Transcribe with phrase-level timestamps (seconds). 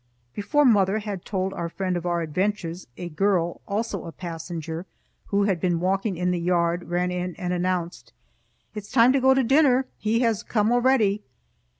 [0.33, 4.87] Before mother had told our friend of our adventures, a girl, also a passenger,
[5.27, 8.11] who had been walking in the yard, ran in and announced,
[8.73, 9.85] "It's time to go to dinner!
[9.99, 11.21] He has come already."